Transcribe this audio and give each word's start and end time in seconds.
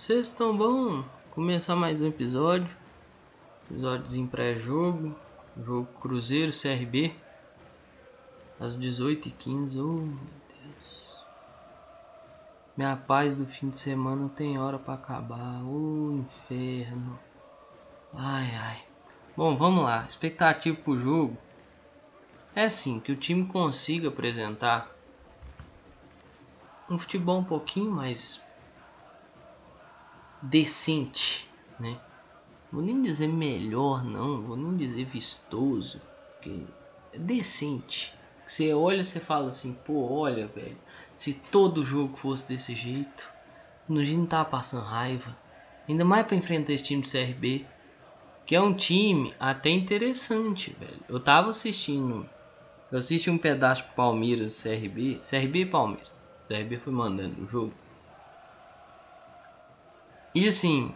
vocês 0.00 0.28
estão 0.28 0.56
bom? 0.56 1.04
Começar 1.32 1.76
mais 1.76 2.00
um 2.00 2.06
episódio. 2.06 2.74
Episódio 3.70 4.26
pré-jogo. 4.28 5.14
Jogo 5.62 5.86
Cruzeiro 6.00 6.50
CRB. 6.52 7.14
Às 8.58 8.78
18h15. 8.78 9.76
Oh 9.78 10.00
meu 10.00 10.18
Deus. 10.48 11.22
Minha 12.74 12.96
paz 12.96 13.34
do 13.34 13.44
fim 13.44 13.68
de 13.68 13.76
semana 13.76 14.30
tem 14.30 14.58
hora 14.58 14.78
para 14.78 14.94
acabar. 14.94 15.62
Oh 15.64 16.12
inferno. 16.12 17.20
Ai 18.14 18.54
ai. 18.54 18.82
Bom, 19.36 19.54
vamos 19.54 19.84
lá. 19.84 20.06
Expectativa 20.06 20.78
pro 20.78 20.98
jogo. 20.98 21.36
É 22.54 22.64
assim, 22.64 23.00
que 23.00 23.12
o 23.12 23.16
time 23.16 23.44
consiga 23.44 24.08
apresentar 24.08 24.90
um 26.88 26.98
futebol 26.98 27.40
um 27.40 27.44
pouquinho 27.44 27.90
mais 27.90 28.42
decente, 30.42 31.48
né? 31.78 31.98
Vou 32.72 32.82
nem 32.82 33.02
dizer 33.02 33.26
melhor, 33.26 34.04
não. 34.04 34.42
Vou 34.42 34.56
nem 34.56 34.76
dizer 34.76 35.04
vistoso, 35.04 36.00
porque 36.34 36.62
é 37.12 37.18
decente. 37.18 38.14
Você 38.46 38.72
olha, 38.72 39.02
você 39.02 39.20
fala 39.20 39.48
assim, 39.48 39.74
pô, 39.84 40.12
olha, 40.12 40.46
velho. 40.46 40.76
Se 41.16 41.34
todo 41.34 41.84
jogo 41.84 42.16
fosse 42.16 42.48
desse 42.48 42.74
jeito, 42.74 43.28
a 43.88 44.04
gente 44.04 44.18
não 44.18 44.26
tava 44.26 44.48
passando 44.48 44.84
raiva. 44.84 45.36
Ainda 45.88 46.04
mais 46.04 46.26
para 46.26 46.36
enfrentar 46.36 46.72
esse 46.72 46.84
time 46.84 47.02
do 47.02 47.10
CRB, 47.10 47.66
que 48.46 48.54
é 48.54 48.60
um 48.60 48.74
time 48.74 49.34
até 49.38 49.70
interessante, 49.70 50.74
velho. 50.78 51.00
Eu 51.08 51.20
tava 51.20 51.50
assistindo, 51.50 52.28
eu 52.90 52.98
assisti 52.98 53.30
um 53.30 53.38
pedaço 53.38 53.84
pro 53.84 53.94
Palmeiras, 53.94 54.62
CRB, 54.62 55.20
CRB 55.22 55.60
e 55.60 55.66
Palmeiras. 55.66 56.24
CRB 56.48 56.78
foi 56.78 56.92
mandando 56.92 57.42
o 57.42 57.46
jogo. 57.46 57.72
E 60.34 60.46
assim, 60.46 60.94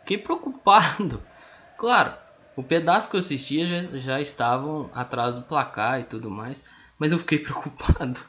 fiquei 0.00 0.18
preocupado. 0.18 1.22
Claro, 1.76 2.14
o 2.56 2.62
pedaço 2.62 3.10
que 3.10 3.16
eu 3.16 3.20
assistia 3.20 3.66
já, 3.66 3.98
já 3.98 4.20
estavam 4.20 4.88
atrás 4.94 5.34
do 5.34 5.42
placar 5.42 6.00
e 6.00 6.04
tudo 6.04 6.30
mais, 6.30 6.64
mas 6.98 7.10
eu 7.10 7.18
fiquei 7.18 7.36
preocupado. 7.40 8.20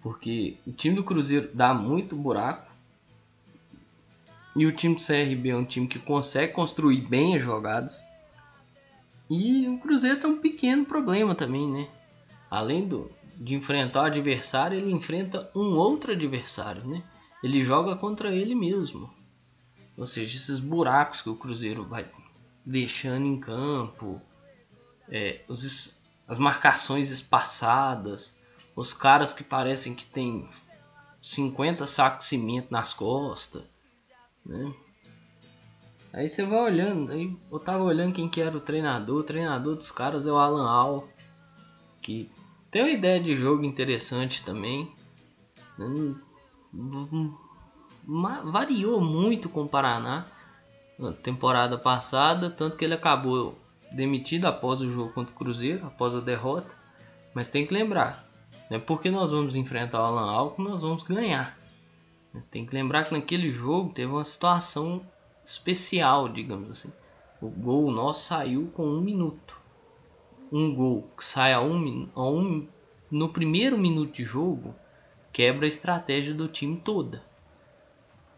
Porque 0.00 0.58
o 0.66 0.72
time 0.72 0.96
do 0.96 1.04
Cruzeiro 1.04 1.50
dá 1.52 1.74
muito 1.74 2.16
buraco. 2.16 2.70
E 4.54 4.64
o 4.64 4.72
time 4.72 4.94
do 4.94 5.04
CRB 5.04 5.50
é 5.50 5.56
um 5.56 5.64
time 5.64 5.86
que 5.86 5.98
consegue 5.98 6.52
construir 6.52 7.00
bem 7.02 7.36
as 7.36 7.42
jogadas. 7.42 8.02
E 9.28 9.66
o 9.68 9.78
Cruzeiro 9.78 10.20
tem 10.20 10.30
um 10.30 10.38
pequeno 10.38 10.84
problema 10.84 11.34
também, 11.34 11.68
né? 11.68 11.88
Além 12.50 12.86
do, 12.86 13.10
de 13.36 13.54
enfrentar 13.54 14.02
o 14.02 14.06
adversário, 14.06 14.78
ele 14.78 14.92
enfrenta 14.92 15.50
um 15.54 15.74
outro 15.76 16.12
adversário, 16.12 16.84
né? 16.84 17.02
Ele 17.42 17.62
joga 17.62 17.96
contra 17.96 18.34
ele 18.34 18.54
mesmo. 18.54 19.10
Ou 19.96 20.06
seja, 20.06 20.36
esses 20.36 20.60
buracos 20.60 21.20
que 21.20 21.28
o 21.28 21.36
Cruzeiro 21.36 21.84
vai 21.84 22.10
deixando 22.64 23.26
em 23.26 23.38
campo, 23.38 24.20
é, 25.08 25.42
os, 25.48 25.94
as 26.26 26.38
marcações 26.38 27.10
espaçadas, 27.10 28.38
os 28.74 28.94
caras 28.94 29.32
que 29.32 29.44
parecem 29.44 29.94
que 29.94 30.06
tem 30.06 30.48
50 31.20 31.86
sacos 31.86 32.24
de 32.24 32.30
cimento 32.30 32.70
nas 32.70 32.94
costas, 32.94 33.64
né? 34.44 34.74
Aí 36.12 36.28
você 36.28 36.44
vai 36.44 36.60
olhando, 36.60 37.10
aí 37.10 37.34
eu 37.50 37.58
tava 37.58 37.82
olhando 37.82 38.12
quem 38.12 38.28
que 38.28 38.40
era 38.40 38.54
o 38.54 38.60
treinador, 38.60 39.20
o 39.20 39.24
treinador 39.24 39.76
dos 39.76 39.90
caras 39.90 40.26
é 40.26 40.30
o 40.30 40.36
Alan 40.36 40.68
Al, 40.68 41.08
que 42.02 42.30
tem 42.70 42.82
uma 42.82 42.90
ideia 42.90 43.18
de 43.18 43.34
jogo 43.34 43.64
interessante 43.64 44.44
também. 44.44 44.92
Né? 45.78 46.14
Variou 48.44 49.00
muito 49.00 49.48
com 49.48 49.62
o 49.62 49.68
Paraná 49.68 50.26
na 50.98 51.12
temporada 51.12 51.78
passada, 51.78 52.50
tanto 52.50 52.76
que 52.76 52.84
ele 52.84 52.94
acabou 52.94 53.58
demitido 53.90 54.46
após 54.46 54.80
o 54.80 54.90
jogo 54.90 55.12
contra 55.12 55.34
o 55.34 55.38
Cruzeiro, 55.38 55.86
após 55.86 56.14
a 56.14 56.20
derrota. 56.20 56.70
Mas 57.34 57.48
tem 57.48 57.66
que 57.66 57.74
lembrar, 57.74 58.26
não 58.70 58.76
é 58.78 58.80
porque 58.80 59.10
nós 59.10 59.32
vamos 59.32 59.56
enfrentar 59.56 60.00
o 60.00 60.06
Alan 60.06 60.30
Alco 60.30 60.62
nós 60.62 60.82
vamos 60.82 61.02
ganhar. 61.04 61.58
Tem 62.50 62.64
que 62.64 62.74
lembrar 62.74 63.04
que 63.04 63.12
naquele 63.12 63.52
jogo 63.52 63.92
teve 63.92 64.10
uma 64.10 64.24
situação 64.24 65.02
especial, 65.44 66.28
digamos 66.28 66.70
assim. 66.70 66.92
O 67.40 67.50
gol 67.50 67.90
nosso 67.90 68.26
saiu 68.26 68.70
com 68.74 68.86
um 68.86 69.00
minuto. 69.00 69.60
Um 70.50 70.74
gol 70.74 71.08
que 71.16 71.24
sai 71.24 71.52
a 71.52 71.60
um, 71.60 72.08
a 72.14 72.22
um 72.22 72.66
no 73.10 73.28
primeiro 73.28 73.76
minuto 73.76 74.14
de 74.14 74.24
jogo 74.24 74.74
quebra 75.32 75.66
a 75.66 75.68
estratégia 75.68 76.34
do 76.34 76.48
time 76.48 76.76
toda. 76.76 77.22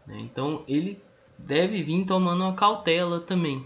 Né? 0.07 0.19
Então 0.19 0.63
ele 0.67 1.01
deve 1.37 1.83
vir 1.83 2.05
tomando 2.05 2.43
uma 2.43 2.55
cautela 2.55 3.19
também. 3.19 3.65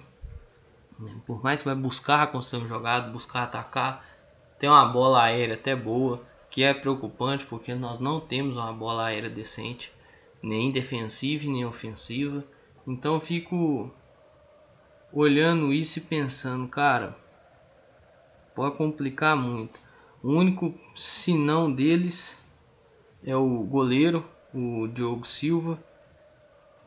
Né? 1.00 1.16
Por 1.26 1.44
mais 1.44 1.62
que 1.62 1.68
vai 1.68 1.76
buscar 1.76 2.24
a 2.24 2.28
construção 2.28 2.68
jogada, 2.68 3.12
buscar 3.12 3.44
atacar, 3.44 4.06
tem 4.58 4.70
uma 4.70 4.86
bola 4.86 5.24
aérea 5.24 5.56
até 5.56 5.76
boa, 5.76 6.22
que 6.50 6.64
é 6.64 6.74
preocupante 6.74 7.46
porque 7.46 7.74
nós 7.76 8.00
não 8.00 8.20
temos 8.20 8.58
uma 8.58 8.74
bola 8.74 9.06
aérea 9.06 9.30
decente, 9.30 9.94
nem 10.42 10.72
defensiva 10.72 11.46
nem 11.46 11.66
ofensiva. 11.66 12.44
Então 12.88 13.16
eu 13.16 13.22
fico 13.22 13.92
olhando 15.14 15.72
isso 15.74 16.00
e 16.00 16.02
pensando, 16.02 16.68
cara, 16.68 17.16
pode 18.56 18.76
complicar 18.76 19.36
muito. 19.36 19.80
O 20.22 20.30
único 20.32 20.74
sinão 20.94 21.72
deles 21.72 22.38
é 23.24 23.36
o 23.36 23.64
goleiro, 23.64 24.26
o 24.54 24.88
Diogo 24.88 25.26
Silva. 25.26 25.80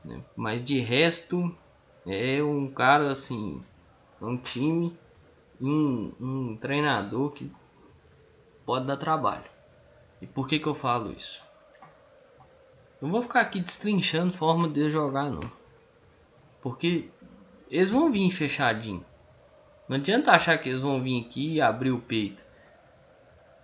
Né? 0.05 0.21
Mas 0.37 0.65
de 0.65 0.79
resto 0.79 1.55
é 2.07 2.43
um 2.43 2.71
cara 2.71 3.13
assim, 3.13 3.63
um 4.21 4.37
time, 4.37 4.97
um, 5.61 6.13
um 6.21 6.57
treinador 6.57 7.31
que 7.31 7.51
pode 8.65 8.87
dar 8.87 8.97
trabalho. 8.97 9.51
E 10.21 10.27
por 10.27 10.47
que 10.47 10.59
que 10.59 10.67
eu 10.67 10.75
falo 10.75 11.13
isso? 11.13 11.45
Eu 13.01 13.09
vou 13.09 13.23
ficar 13.23 13.41
aqui 13.41 13.61
destrinchando 13.61 14.33
forma 14.33 14.69
de 14.69 14.89
jogar 14.89 15.29
não. 15.29 15.51
Porque 16.61 17.09
eles 17.69 17.91
vão 17.91 18.13
vir 18.13 18.31
fechadinho. 18.31 19.05
Não 19.89 19.97
adianta 19.97 20.31
achar 20.31 20.57
que 20.59 20.69
eles 20.69 20.81
vão 20.81 21.03
vir 21.03 21.21
aqui 21.21 21.55
e 21.55 21.61
abrir 21.61 21.91
o 21.91 22.01
peito. 22.01 22.43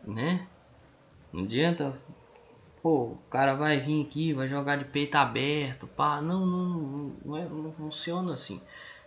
Né? 0.04 0.46
Não 1.32 1.44
adianta 1.44 1.94
pô, 2.82 3.04
o 3.04 3.18
cara 3.30 3.54
vai 3.54 3.80
vir 3.80 4.04
aqui, 4.04 4.32
vai 4.32 4.48
jogar 4.48 4.76
de 4.76 4.84
peito 4.84 5.14
aberto, 5.16 5.86
pá. 5.86 6.20
Não, 6.20 6.46
não, 6.46 7.12
não, 7.24 7.36
é, 7.36 7.48
não 7.48 7.72
funciona 7.72 8.34
assim. 8.34 8.60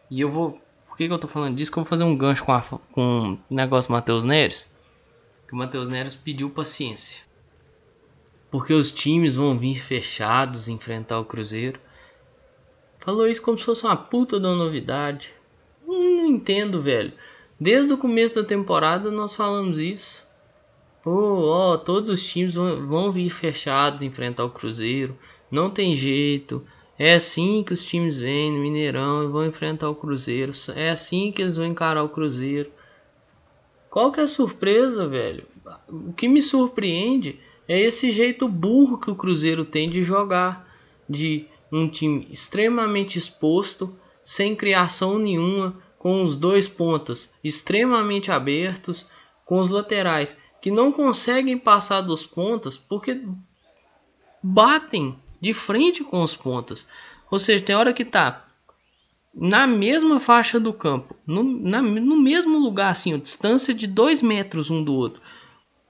E 0.10 0.22
eu 0.22 0.30
vou. 0.30 0.60
Por 0.88 0.98
que, 0.98 1.08
que 1.08 1.14
eu 1.14 1.20
tô 1.20 1.28
falando 1.28 1.56
disso? 1.56 1.72
Que 1.72 1.80
eu 1.80 1.84
vou 1.84 1.90
fazer 1.90 2.04
um 2.04 2.16
gancho 2.16 2.44
com, 2.44 2.52
a, 2.52 2.62
com 2.92 3.38
o 3.50 3.56
negócio 3.56 3.90
do 3.90 3.94
Matheus 3.94 4.24
Neres. 4.24 4.70
Que 5.48 5.54
o 5.54 5.58
Matheus 5.58 5.88
Neres 5.88 6.16
pediu 6.16 6.50
paciência. 6.50 7.22
Porque 8.50 8.74
os 8.74 8.92
times 8.92 9.36
vão 9.36 9.58
vir 9.58 9.76
fechados 9.76 10.68
enfrentar 10.68 11.20
o 11.20 11.26
Cruzeiro. 11.26 11.80
Falou 13.00 13.28
isso 13.28 13.42
como 13.42 13.58
se 13.58 13.64
fosse 13.64 13.84
uma 13.84 13.96
puta 13.96 14.40
da 14.40 14.54
novidade. 14.54 15.34
Não 15.88 16.26
entendo, 16.26 16.82
velho. 16.82 17.14
Desde 17.60 17.94
o 17.94 17.98
começo 17.98 18.36
da 18.36 18.44
temporada 18.44 19.10
nós 19.10 19.34
falamos 19.34 19.80
isso. 19.80 20.26
Pô, 21.04 21.48
ó, 21.48 21.78
todos 21.78 22.10
os 22.10 22.24
times 22.24 22.56
vão, 22.56 22.88
vão 22.88 23.12
vir 23.12 23.30
fechados 23.30 24.04
enfrentar 24.04 24.46
o 24.46 24.52
Cruzeiro. 24.52 25.18
Não 25.50 25.70
tem 25.70 25.96
jeito. 25.96 26.64
É 26.98 27.16
assim 27.16 27.64
que 27.64 27.74
os 27.74 27.84
times 27.84 28.20
vêm 28.20 28.52
no 28.52 28.60
Mineirão 28.60 29.24
e 29.24 29.28
vão 29.28 29.46
enfrentar 29.46 29.90
o 29.90 29.96
Cruzeiro. 29.96 30.52
É 30.76 30.92
assim 30.92 31.32
que 31.32 31.42
eles 31.42 31.58
vão 31.58 31.66
encarar 31.66 32.04
o 32.04 32.10
Cruzeiro. 32.10 32.72
Qual 33.90 34.12
que 34.12 34.20
é 34.20 34.24
a 34.24 34.28
surpresa, 34.28 35.08
velho? 35.08 35.46
O 35.90 36.14
que 36.14 36.28
me 36.28 36.42
surpreende 36.42 37.40
é 37.68 37.80
esse 37.80 38.12
jeito 38.12 38.48
burro 38.48 39.00
que 39.00 39.10
o 39.10 39.16
Cruzeiro 39.16 39.66
tem 39.66 39.90
de 39.90 40.04
jogar. 40.04 40.70
De 41.10 41.46
um 41.72 41.88
time 41.88 42.28
extremamente 42.32 43.18
exposto, 43.18 43.94
sem 44.24 44.56
criação 44.56 45.18
nenhuma, 45.18 45.76
com 45.98 46.24
os 46.24 46.38
dois 46.38 46.68
pontas 46.68 47.34
extremamente 47.44 48.32
abertos, 48.32 49.08
com 49.46 49.60
os 49.60 49.70
laterais 49.70 50.38
que 50.62 50.70
não 50.70 50.92
conseguem 50.92 51.58
passar 51.58 52.02
dos 52.02 52.26
pontas 52.26 52.78
porque 52.78 53.22
batem 54.42 55.18
de 55.40 55.54
frente 55.54 56.04
com 56.04 56.22
os 56.24 56.36
pontas. 56.36 56.88
Ou 57.30 57.40
seja, 57.40 57.64
tem 57.64 57.76
hora 57.76 57.94
que 57.94 58.06
tá 58.06 58.46
na 59.34 59.66
mesma 59.66 60.20
faixa 60.20 60.60
do 60.60 60.74
campo, 60.74 61.16
no, 61.26 61.44
na, 61.44 61.82
no 61.82 62.18
mesmo 62.18 62.60
lugar, 62.60 62.92
assim, 62.92 63.14
a 63.14 63.18
distância 63.18 63.74
de 63.74 63.88
dois 63.88 64.22
metros 64.22 64.70
um 64.70 64.84
do 64.84 64.94
outro. 64.94 65.22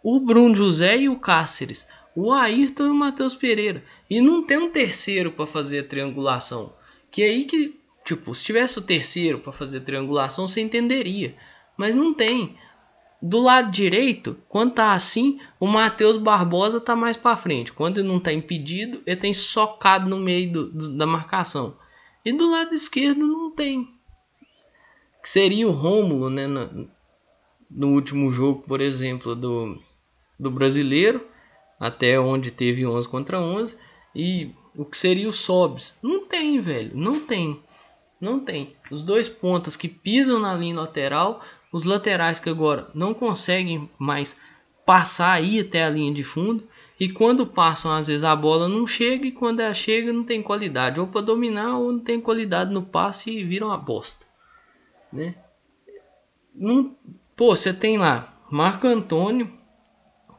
O 0.03 0.19
Bruno 0.19 0.56
José 0.56 1.00
e 1.00 1.09
o 1.09 1.19
Cáceres, 1.19 1.88
o 2.15 2.31
Ayrton 2.31 2.85
e 2.85 2.89
o 2.89 2.95
Matheus 2.95 3.35
Pereira. 3.35 3.83
E 4.09 4.21
não 4.21 4.44
tem 4.44 4.57
um 4.57 4.69
terceiro 4.69 5.31
para 5.31 5.47
fazer 5.47 5.79
a 5.79 5.83
triangulação. 5.83 6.73
Que 7.09 7.23
é 7.23 7.25
aí 7.25 7.45
que, 7.45 7.79
tipo, 8.06 8.33
se 8.33 8.44
tivesse 8.44 8.77
o 8.79 8.81
terceiro 8.81 9.39
para 9.39 9.51
fazer 9.51 9.79
a 9.79 9.81
triangulação, 9.81 10.47
você 10.47 10.62
entenderia. 10.62 11.35
Mas 11.77 11.95
não 11.95 12.13
tem. 12.13 12.56
Do 13.21 13.39
lado 13.39 13.69
direito, 13.69 14.35
quando 14.50 14.73
tá 14.73 14.94
assim, 14.94 15.39
o 15.59 15.68
Matheus 15.68 16.18
Barbosa 16.18 16.81
tá 16.81 16.95
mais 16.95 17.15
para 17.15 17.38
frente. 17.38 17.71
Quando 17.71 18.00
ele 18.00 18.07
não 18.07 18.19
tá 18.19 18.33
impedido, 18.33 19.01
ele 19.06 19.15
tem 19.15 19.33
socado 19.33 20.09
no 20.09 20.18
meio 20.18 20.51
do, 20.51 20.71
do, 20.71 20.97
da 20.97 21.06
marcação. 21.06 21.77
E 22.25 22.33
do 22.33 22.50
lado 22.50 22.73
esquerdo 22.73 23.27
não 23.27 23.51
tem. 23.51 23.88
Que 25.21 25.29
seria 25.29 25.68
o 25.68 25.71
Rômulo, 25.71 26.31
né? 26.31 26.47
No, 26.47 26.89
no, 27.69 27.88
último 27.89 28.31
jogo, 28.31 28.63
por 28.63 28.81
exemplo, 28.81 29.35
do, 29.35 29.79
do 30.39 30.50
brasileiro, 30.50 31.23
até 31.79 32.19
onde 32.19 32.50
teve 32.50 32.88
11 32.88 33.07
contra 33.07 33.39
11. 33.39 33.77
E 34.15 34.50
o 34.75 34.83
que 34.83 34.97
seria 34.97 35.29
o 35.29 35.33
Sobs? 35.33 35.94
Não 36.01 36.25
tem, 36.25 36.59
velho. 36.59 36.97
Não 36.97 37.19
tem. 37.19 37.62
Não 38.19 38.39
tem. 38.39 38.75
Os 38.89 39.03
dois 39.03 39.29
pontas 39.29 39.75
que 39.75 39.88
pisam 39.88 40.39
na 40.39 40.56
linha 40.56 40.79
lateral 40.79 41.44
os 41.71 41.83
laterais 41.83 42.39
que 42.39 42.50
agora 42.50 42.89
não 42.94 43.13
conseguem 43.13 43.89
mais 43.97 44.35
passar 44.85 45.33
aí 45.33 45.59
até 45.59 45.83
a 45.83 45.89
linha 45.89 46.13
de 46.13 46.23
fundo. 46.23 46.68
E 47.00 47.09
quando 47.09 47.47
passam, 47.47 47.91
às 47.91 48.07
vezes 48.07 48.23
a 48.23 48.35
bola 48.35 48.68
não 48.68 48.85
chega. 48.85 49.25
E 49.25 49.31
quando 49.31 49.62
ela 49.62 49.73
chega, 49.73 50.12
não 50.12 50.23
tem 50.23 50.44
qualidade. 50.44 51.00
Ou 51.00 51.07
para 51.07 51.21
dominar, 51.21 51.77
ou 51.77 51.91
não 51.94 52.00
tem 52.00 52.19
qualidade 52.19 52.73
no 52.73 52.83
passe 52.83 53.31
e 53.31 53.44
viram 53.44 53.68
uma 53.68 53.77
bosta. 53.77 54.25
Né? 55.12 55.35
Não, 56.53 56.95
pô, 57.35 57.56
você 57.56 57.73
tem 57.73 57.97
lá 57.97 58.38
Marco 58.51 58.85
Antônio, 58.85 59.51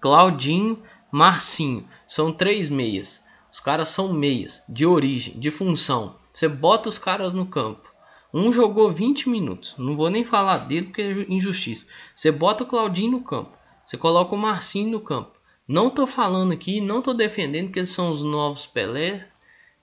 Claudinho, 0.00 0.82
Marcinho. 1.11 1.88
São 2.06 2.32
três 2.32 2.69
meias. 2.69 3.23
Os 3.50 3.58
caras 3.58 3.88
são 3.88 4.12
meias, 4.12 4.62
de 4.69 4.87
origem, 4.87 5.38
de 5.38 5.50
função. 5.50 6.17
Você 6.32 6.49
bota 6.49 6.88
os 6.88 6.99
caras 6.99 7.34
no 7.34 7.46
campo. 7.46 7.92
Um 8.32 8.52
jogou 8.52 8.90
20 8.90 9.29
minutos. 9.29 9.75
Não 9.76 9.94
vou 9.94 10.08
nem 10.08 10.25
falar 10.25 10.58
dele 10.58 10.87
porque 10.87 11.02
é 11.02 11.26
injustiça. 11.29 11.87
Você 12.17 12.32
bota 12.32 12.64
o 12.64 12.67
Claudinho 12.67 13.12
no 13.12 13.20
campo. 13.20 13.52
Você 13.84 13.96
coloca 13.99 14.34
o 14.34 14.38
Marcinho 14.38 14.90
no 14.90 15.00
campo. 15.00 15.32
Não 15.69 15.90
tô 15.90 16.06
falando 16.06 16.52
aqui, 16.52 16.81
não 16.81 17.02
tô 17.02 17.12
defendendo 17.12 17.70
que 17.70 17.79
eles 17.79 17.90
são 17.90 18.11
os 18.11 18.23
novos 18.23 18.67
Pelé 18.67 19.29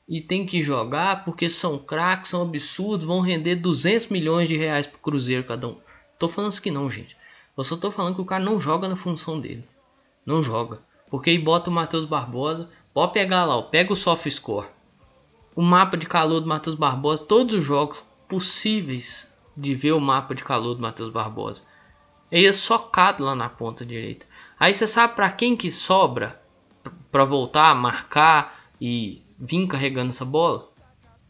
e 0.07 0.19
tem 0.19 0.45
que 0.45 0.61
jogar 0.61 1.23
porque 1.23 1.47
são 1.49 1.77
craques, 1.77 2.31
são 2.31 2.41
absurdos, 2.41 3.05
vão 3.05 3.19
render 3.19 3.55
200 3.55 4.07
milhões 4.07 4.49
de 4.49 4.57
reais 4.57 4.87
pro 4.87 4.99
Cruzeiro 4.99 5.43
cada 5.43 5.67
um. 5.67 5.77
Tô 6.17 6.27
falando 6.27 6.51
isso 6.51 6.61
que 6.61 6.71
não, 6.71 6.89
gente. 6.89 7.15
Eu 7.55 7.63
só 7.63 7.77
tô 7.77 7.91
falando 7.91 8.15
que 8.15 8.21
o 8.21 8.25
cara 8.25 8.43
não 8.43 8.59
joga 8.59 8.87
na 8.87 8.95
função 8.95 9.39
dele. 9.39 9.67
Não 10.25 10.41
joga. 10.41 10.79
Porque 11.09 11.29
aí 11.29 11.37
bota 11.37 11.69
o 11.69 11.73
Matheus 11.73 12.05
Barbosa, 12.05 12.69
pode 12.93 13.13
pegar 13.13 13.45
lá, 13.45 13.57
ó, 13.57 13.61
pega 13.61 13.93
o 13.93 13.95
soft 13.95 14.29
score. 14.29 14.67
O 15.55 15.61
mapa 15.61 15.97
de 15.97 16.07
calor 16.07 16.39
do 16.39 16.47
Matheus 16.47 16.75
Barbosa, 16.75 17.23
todos 17.23 17.53
os 17.53 17.63
jogos 17.63 18.03
possíveis 18.29 19.27
de 19.57 19.75
ver 19.75 19.91
o 19.91 19.99
mapa 19.99 20.33
de 20.33 20.43
calor 20.43 20.75
do 20.75 20.81
Matheus 20.81 21.11
Barbosa. 21.11 21.63
Ele 22.31 22.47
é 22.47 22.53
socado 22.53 23.23
lá 23.23 23.35
na 23.35 23.49
ponta 23.49 23.85
direita. 23.85 24.25
Aí 24.57 24.73
você 24.73 24.85
sabe 24.85 25.15
para 25.15 25.31
quem 25.31 25.57
que 25.57 25.71
sobra 25.71 26.41
para 27.11 27.25
voltar, 27.25 27.73
marcar 27.75 28.69
e 28.79 29.21
vir 29.37 29.67
carregando 29.67 30.09
essa 30.09 30.23
bola? 30.23 30.69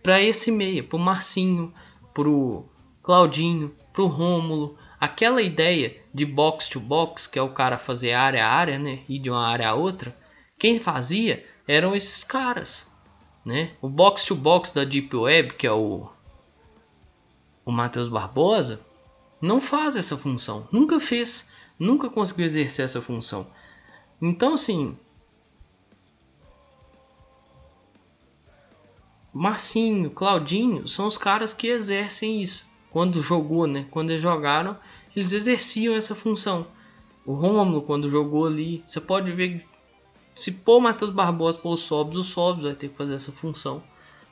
Para 0.03 0.21
esse 0.21 0.51
meia, 0.51 0.83
pro 0.83 0.99
Marcinho, 0.99 1.73
pro 2.13 2.65
Claudinho, 3.01 3.73
pro 3.93 4.07
Rômulo. 4.07 4.77
Aquela 4.99 5.41
ideia 5.41 5.95
de 6.13 6.25
box 6.25 6.67
to 6.67 6.79
box, 6.79 7.25
que 7.25 7.39
é 7.39 7.41
o 7.41 7.53
cara 7.53 7.77
fazer 7.77 8.13
área 8.13 8.45
a 8.45 8.51
área, 8.51 8.77
né, 8.77 8.99
ir 9.07 9.19
de 9.19 9.29
uma 9.29 9.47
área 9.47 9.69
a 9.69 9.75
outra, 9.75 10.15
quem 10.57 10.77
fazia 10.77 11.45
eram 11.65 11.95
esses 11.95 12.23
caras, 12.23 12.91
né? 13.45 13.71
O 13.81 13.87
box 13.87 14.25
to 14.25 14.35
box 14.35 14.73
da 14.73 14.83
Deep 14.83 15.15
Web, 15.15 15.53
que 15.53 15.65
é 15.65 15.71
o 15.71 16.09
o 17.69 17.71
Matheus 17.71 18.09
Barbosa 18.09 18.81
não 19.39 19.61
faz 19.61 19.95
essa 19.95 20.17
função, 20.17 20.67
nunca 20.71 20.99
fez, 20.99 21.47
nunca 21.77 22.09
conseguiu 22.09 22.47
exercer 22.47 22.83
essa 22.83 22.99
função. 22.99 23.45
Então, 24.19 24.55
assim, 24.55 24.97
Marcinho, 29.31 30.09
Claudinho 30.09 30.87
são 30.87 31.05
os 31.05 31.15
caras 31.15 31.53
que 31.53 31.67
exercem 31.67 32.41
isso. 32.41 32.67
Quando 32.89 33.21
jogou, 33.21 33.67
né? 33.67 33.85
Quando 33.91 34.09
eles 34.09 34.23
jogaram, 34.23 34.75
eles 35.15 35.31
exerciam 35.31 35.93
essa 35.93 36.15
função. 36.15 36.65
O 37.23 37.33
Romulo, 37.33 37.83
quando 37.83 38.09
jogou 38.09 38.47
ali, 38.47 38.83
você 38.87 38.99
pode 38.99 39.31
ver 39.31 39.63
se 40.33 40.51
pôr 40.51 40.77
o 40.77 40.81
Matheus 40.81 41.13
Barbosa 41.13 41.59
por 41.59 41.77
Sobs, 41.77 42.17
o 42.17 42.23
Sobs 42.23 42.63
vai 42.63 42.73
ter 42.73 42.89
que 42.89 42.97
fazer 42.97 43.13
essa 43.13 43.31
função. 43.31 43.83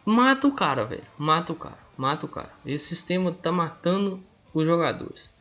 Mata 0.03 0.47
o 0.47 0.51
cara, 0.51 0.85
velho. 0.85 1.05
Mata 1.19 1.53
o 1.53 1.55
cara 1.55 1.86
mata 1.97 2.25
o 2.25 2.29
cara. 2.29 2.51
Esse 2.65 2.85
sistema 2.87 3.31
tá 3.31 3.51
matando 3.51 4.23
os 4.53 4.65
jogadores. 4.65 5.33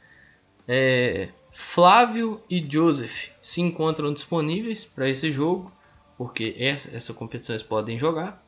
É, 0.66 1.28
Flávio 1.52 2.42
e 2.50 2.60
Joseph 2.68 3.30
se 3.40 3.60
encontram 3.60 4.12
disponíveis 4.12 4.84
para 4.84 5.08
esse 5.08 5.30
jogo, 5.30 5.72
porque 6.18 6.54
essa, 6.58 6.94
essa 6.94 7.14
competição 7.14 7.54
eles 7.54 7.66
podem 7.66 7.98
jogar, 7.98 8.44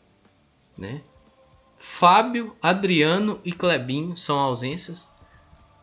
né? 0.77 1.03
Fábio, 1.79 2.57
Adriano 2.61 3.41
e 3.45 3.53
Clebinho 3.53 4.17
são 4.17 4.39
ausências. 4.39 5.09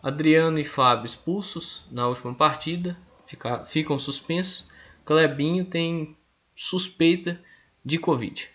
Adriano 0.04 0.60
e 0.60 0.64
Fábio 0.64 1.06
expulsos 1.06 1.86
na 1.90 2.08
última 2.08 2.34
partida, 2.34 2.98
fica, 3.26 3.66
ficam 3.66 3.98
suspensos. 3.98 4.70
Clebinho 5.06 5.66
tem 5.66 6.16
suspeita 6.54 7.40
de 7.84 7.98
Covid. 7.98 8.50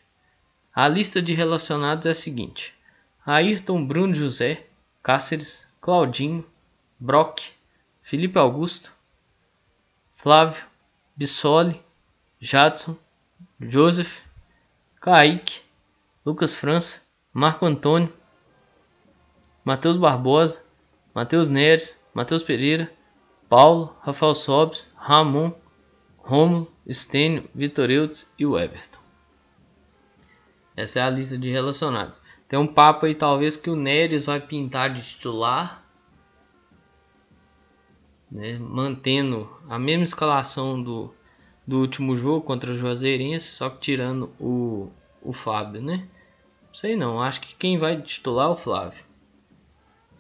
A 0.75 0.87
lista 0.87 1.20
de 1.20 1.34
relacionados 1.34 2.06
é 2.06 2.11
a 2.11 2.14
seguinte: 2.14 2.75
Ayrton 3.32 3.87
Bruno 3.87 4.12
José, 4.12 4.67
Cáceres, 5.05 5.65
Claudinho, 5.81 6.44
Brock, 6.99 7.41
Felipe 8.03 8.37
Augusto, 8.37 8.93
Flávio, 10.17 10.61
Bissoli, 11.15 11.81
Jadson, 12.41 12.97
Joseph, 13.61 14.25
Kaique, 15.00 15.62
Lucas 16.27 16.56
França, 16.56 17.03
Marco 17.32 17.65
Antônio, 17.65 18.12
Matheus 19.65 19.97
Barbosa, 19.97 20.65
Matheus 21.15 21.49
Neres, 21.49 22.03
Matheus 22.12 22.43
Pereira, 22.43 22.93
Paulo, 23.49 23.97
Rafael 24.00 24.35
Sobes, 24.35 24.91
Ramon, 24.97 25.55
Romulo, 26.19 26.69
Estênio, 26.84 27.49
Vitor 27.55 27.93
Eudes 27.93 28.29
e 28.37 28.43
Everton. 28.43 28.99
Essa 30.77 30.99
é 30.99 31.03
a 31.03 31.10
lista 31.10 31.39
de 31.39 31.49
relacionados. 31.49 32.20
Tem 32.50 32.58
um 32.58 32.66
papo 32.66 33.06
aí 33.06 33.14
talvez 33.14 33.56
que 33.56 33.70
o 33.70 33.76
Neres 33.76 34.26
vai 34.26 34.40
pintar 34.40 34.92
de 34.92 35.00
titular. 35.00 35.86
Né, 38.28 38.58
mantendo 38.58 39.48
a 39.69 39.78
mesma 39.78 40.02
escalação 40.02 40.80
do, 40.82 41.14
do 41.64 41.78
último 41.78 42.16
jogo 42.16 42.44
contra 42.44 42.72
o 42.72 42.74
Juazeirense, 42.74 43.46
só 43.46 43.70
que 43.70 43.80
tirando 43.80 44.32
o, 44.38 44.90
o 45.22 45.32
Fábio, 45.32 45.80
né? 45.80 46.08
Sei 46.72 46.96
não, 46.96 47.22
acho 47.22 47.40
que 47.40 47.54
quem 47.54 47.78
vai 47.78 48.02
titular 48.02 48.48
é 48.48 48.52
o 48.52 48.56
Flávio. 48.56 49.04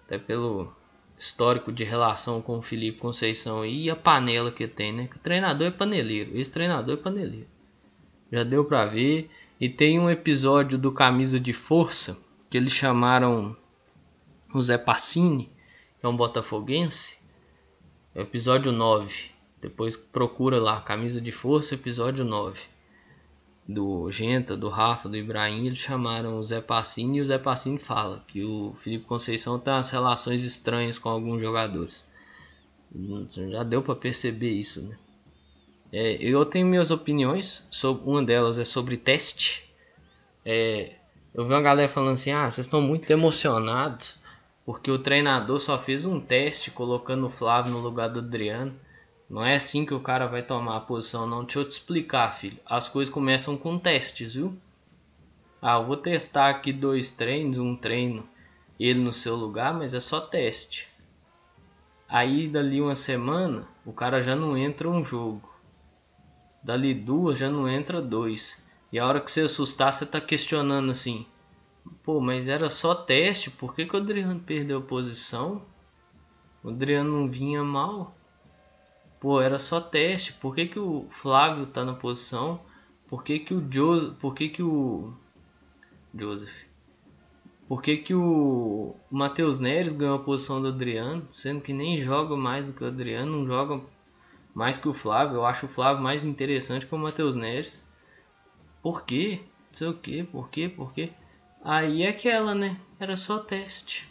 Até 0.06 0.18
pelo 0.18 0.72
histórico 1.18 1.72
de 1.72 1.84
relação 1.84 2.40
com 2.40 2.58
o 2.58 2.62
Felipe 2.62 2.98
Conceição 2.98 3.64
e 3.64 3.90
a 3.90 3.96
panela 3.96 4.52
que 4.52 4.66
tem, 4.68 4.92
né? 4.92 5.08
Que 5.08 5.16
o 5.16 5.20
treinador 5.20 5.66
é 5.66 5.70
paneleiro, 5.72 6.36
esse 6.38 6.50
treinador 6.50 6.94
é 6.94 7.02
paneleiro. 7.02 7.48
Já 8.30 8.44
deu 8.44 8.64
pra 8.64 8.86
ver. 8.86 9.28
E 9.60 9.68
tem 9.68 10.00
um 10.00 10.08
episódio 10.08 10.78
do 10.78 10.90
Camisa 10.90 11.38
de 11.38 11.52
Força 11.52 12.16
que 12.48 12.56
eles 12.56 12.72
chamaram 12.72 13.54
o 14.54 14.62
Zé 14.62 14.78
Passini, 14.78 15.52
que 16.00 16.06
é 16.06 16.08
um 16.08 16.16
botafoguense. 16.16 17.18
É 18.14 18.20
o 18.20 18.22
episódio 18.22 18.72
9. 18.72 19.30
Depois 19.60 19.98
procura 19.98 20.58
lá, 20.58 20.80
Camisa 20.80 21.20
de 21.20 21.30
Força, 21.30 21.74
episódio 21.74 22.24
9. 22.24 22.58
Do 23.68 24.10
Genta, 24.10 24.56
do 24.56 24.70
Rafa, 24.70 25.10
do 25.10 25.16
Ibrahim, 25.18 25.66
eles 25.66 25.78
chamaram 25.78 26.38
o 26.38 26.42
Zé 26.42 26.62
Passini 26.62 27.18
e 27.18 27.20
o 27.20 27.26
Zé 27.26 27.36
Passini 27.36 27.78
fala 27.78 28.24
que 28.26 28.42
o 28.42 28.74
Felipe 28.80 29.04
Conceição 29.04 29.58
tem 29.58 29.74
umas 29.74 29.90
relações 29.90 30.42
estranhas 30.42 30.98
com 30.98 31.10
alguns 31.10 31.38
jogadores. 31.38 32.02
Já 33.50 33.62
deu 33.62 33.82
para 33.82 33.94
perceber 33.94 34.52
isso, 34.52 34.80
né? 34.80 34.96
É, 35.92 36.12
eu 36.20 36.44
tenho 36.46 36.66
minhas 36.66 36.90
opiniões, 36.90 37.66
sobre, 37.70 38.08
uma 38.08 38.22
delas 38.22 38.58
é 38.58 38.64
sobre 38.64 38.96
teste. 38.96 39.68
É, 40.44 40.92
eu 41.34 41.44
vi 41.44 41.52
uma 41.52 41.62
galera 41.62 41.88
falando 41.88 42.12
assim: 42.12 42.30
ah, 42.32 42.50
vocês 42.50 42.66
estão 42.66 42.80
muito 42.80 43.10
emocionados 43.10 44.20
porque 44.64 44.88
o 44.88 45.00
treinador 45.00 45.58
só 45.58 45.76
fez 45.76 46.06
um 46.06 46.20
teste 46.20 46.70
colocando 46.70 47.26
o 47.26 47.30
Flávio 47.30 47.72
no 47.72 47.80
lugar 47.80 48.08
do 48.08 48.20
Adriano. 48.20 48.72
Não 49.28 49.44
é 49.44 49.56
assim 49.56 49.84
que 49.84 49.92
o 49.92 49.98
cara 49.98 50.28
vai 50.28 50.44
tomar 50.44 50.76
a 50.76 50.80
posição, 50.80 51.26
não. 51.26 51.42
Deixa 51.42 51.58
eu 51.58 51.64
te 51.64 51.72
explicar, 51.72 52.32
filho. 52.36 52.58
As 52.64 52.88
coisas 52.88 53.12
começam 53.12 53.56
com 53.56 53.76
testes, 53.76 54.36
viu? 54.36 54.56
Ah, 55.60 55.80
vou 55.80 55.96
testar 55.96 56.50
aqui 56.50 56.72
dois 56.72 57.10
treinos, 57.10 57.58
um 57.58 57.74
treino 57.74 58.28
ele 58.78 59.00
no 59.00 59.12
seu 59.12 59.34
lugar, 59.34 59.74
mas 59.74 59.92
é 59.92 59.98
só 59.98 60.20
teste. 60.20 60.88
Aí 62.08 62.46
dali 62.46 62.80
uma 62.80 62.94
semana 62.94 63.66
o 63.84 63.92
cara 63.92 64.22
já 64.22 64.36
não 64.36 64.56
entra 64.56 64.88
um 64.88 65.04
jogo. 65.04 65.49
Dali 66.62 66.94
duas 66.94 67.38
já 67.38 67.50
não 67.50 67.68
entra 67.68 68.02
dois. 68.02 68.62
E 68.92 68.98
a 68.98 69.06
hora 69.06 69.20
que 69.20 69.30
você 69.30 69.42
assustar, 69.42 69.92
você 69.92 70.04
tá 70.04 70.20
questionando 70.20 70.90
assim: 70.90 71.26
pô, 72.02 72.20
mas 72.20 72.48
era 72.48 72.68
só 72.68 72.94
teste, 72.94 73.50
por 73.50 73.74
que, 73.74 73.86
que 73.86 73.94
o 73.94 74.00
Adriano 74.00 74.40
perdeu 74.40 74.82
posição? 74.82 75.62
O 76.62 76.68
Adriano 76.68 77.10
não 77.10 77.30
vinha 77.30 77.64
mal. 77.64 78.14
Pô, 79.18 79.40
era 79.40 79.58
só 79.58 79.80
teste. 79.80 80.32
Por 80.34 80.54
que, 80.54 80.66
que 80.66 80.78
o 80.78 81.06
Flávio 81.10 81.66
tá 81.66 81.84
na 81.84 81.94
posição? 81.94 82.60
Por 83.08 83.24
que, 83.24 83.38
que 83.38 83.54
o 83.54 83.66
Joseph. 83.70 84.18
Por 84.18 84.34
que, 84.34 84.48
que 84.48 84.62
o. 84.62 85.12
Joseph. 86.14 86.70
Por 87.68 87.82
que, 87.82 87.98
que 87.98 88.14
o 88.14 88.96
Matheus 89.10 89.60
Neres 89.60 89.92
ganhou 89.92 90.16
a 90.16 90.22
posição 90.22 90.60
do 90.60 90.68
Adriano, 90.68 91.26
sendo 91.30 91.60
que 91.60 91.72
nem 91.72 92.00
joga 92.00 92.36
mais 92.36 92.66
do 92.66 92.72
que 92.72 92.82
o 92.82 92.86
Adriano, 92.86 93.38
não 93.38 93.46
joga 93.46 93.80
mais 94.54 94.76
que 94.76 94.88
o 94.88 94.94
Flávio. 94.94 95.36
Eu 95.36 95.46
acho 95.46 95.66
o 95.66 95.68
Flávio 95.68 96.02
mais 96.02 96.24
interessante 96.24 96.86
que 96.86 96.94
o 96.94 96.98
Matheus 96.98 97.36
Neres. 97.36 97.84
Por 98.82 99.04
quê? 99.04 99.40
Não 99.68 99.74
sei 99.74 99.88
o 99.88 99.94
que, 99.94 100.24
por 100.24 100.50
quê, 100.50 100.68
por 100.68 100.92
quê? 100.92 101.12
Aí 101.62 102.02
é 102.02 102.08
aquela, 102.08 102.54
né? 102.54 102.76
Era 102.98 103.14
só 103.16 103.38
teste. 103.38 104.08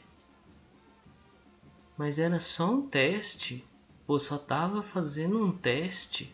Mas 1.98 2.20
era 2.20 2.40
só 2.40 2.72
um 2.72 2.88
teste. 2.88 3.66
Pô, 4.06 4.18
só 4.18 4.38
tava 4.38 4.82
fazendo 4.82 5.44
um 5.44 5.52
teste. 5.52 6.34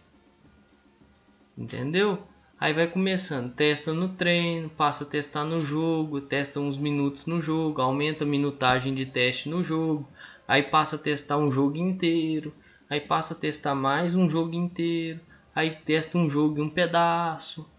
Entendeu? 1.58 2.22
Aí 2.58 2.74
vai 2.74 2.88
começando, 2.88 3.54
testa 3.54 3.94
no 3.94 4.10
treino, 4.10 4.70
passa 4.70 5.04
a 5.04 5.08
testar 5.08 5.44
no 5.44 5.62
jogo, 5.62 6.22
testa 6.22 6.60
uns 6.60 6.78
minutos 6.78 7.26
no 7.26 7.42
jogo, 7.42 7.82
aumenta 7.82 8.24
a 8.24 8.28
minutagem 8.28 8.96
de 8.96 9.06
teste 9.06 9.50
no 9.50 9.62
jogo, 9.62 10.08
aí 10.48 10.64
passa 10.64 10.96
a 10.96 11.00
testar 11.00 11.38
um 11.38 11.52
jogo 11.52 11.76
inteiro, 11.76 12.54
aí 12.90 13.02
passa 13.02 13.34
a 13.34 13.38
testar 13.38 13.76
mais 13.76 14.16
um 14.16 14.30
jogo 14.30 14.54
inteiro, 14.54 15.20
aí 15.54 15.72
testa 15.72 16.18
um 16.18 16.30
jogo 16.30 16.60
e 16.60 16.62
um 16.62 16.70
pedaço. 16.70 17.70